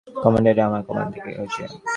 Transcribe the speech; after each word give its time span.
Commander, 0.07 0.51
এটা 0.53 0.63
আমাদের 0.67 0.85
কামান 0.87 1.07
থেকে 1.13 1.29
হয়েছে। 1.37 1.61